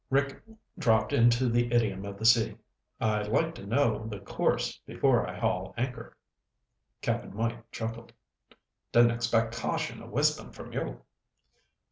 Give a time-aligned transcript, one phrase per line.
[0.09, 0.41] Rick
[0.79, 2.57] dropped into the idiom of the sea.
[2.99, 6.17] "I like to know the course before I haul anchor."
[7.03, 8.11] Cap'n Mike chuckled.
[8.91, 11.03] "Didn't expect caution or wisdom from you."